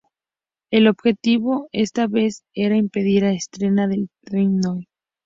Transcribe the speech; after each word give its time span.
El 0.71 0.87
objetivo, 0.87 1.69
esta 1.71 2.07
vez, 2.07 2.41
era 2.55 2.75
impedir 2.75 3.23
a 3.23 3.33
estrena 3.33 3.87
del 3.87 4.09
"The 4.25 4.45
Noite. 4.47 4.89